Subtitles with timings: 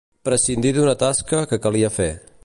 [0.27, 2.09] Prescindir d'una tasca que calia fer.